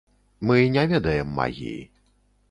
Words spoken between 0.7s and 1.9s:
не ведаем магіі.